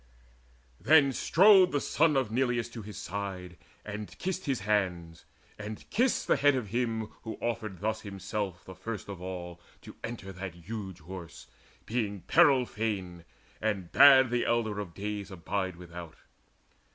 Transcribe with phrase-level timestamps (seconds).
[0.79, 3.55] Then strode the son of Neleus to his side,
[3.85, 5.25] And kissed his hands,
[5.59, 9.95] and kissed the head of him Who offered thus himself the first of all To
[10.03, 11.45] enter that huge horse,
[11.85, 13.25] being peril fain,
[13.61, 16.15] And bade the elder of days abide without.